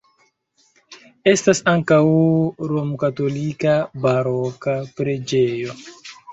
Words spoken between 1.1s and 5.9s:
Estas ankaŭ romkatolika baroka preĝejo.